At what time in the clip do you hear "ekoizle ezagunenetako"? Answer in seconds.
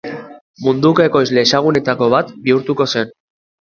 1.05-2.11